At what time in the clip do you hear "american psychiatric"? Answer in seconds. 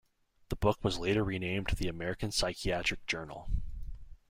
1.87-3.05